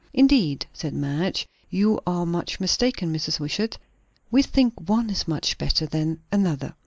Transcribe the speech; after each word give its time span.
"Indeed," 0.15 0.65
said 0.73 0.95
Madge, 0.95 1.47
"you 1.69 2.01
are 2.07 2.25
much 2.25 2.59
mistaken, 2.59 3.13
Mrs. 3.13 3.39
Wishart. 3.39 3.77
We 4.31 4.41
think 4.41 4.73
one 4.89 5.11
is 5.11 5.27
much 5.27 5.59
better 5.59 5.85
than 5.85 6.21
another." 6.31 6.73